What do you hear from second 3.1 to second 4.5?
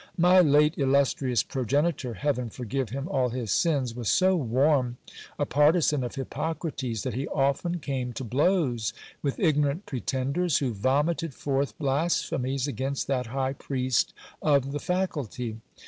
his sins! was so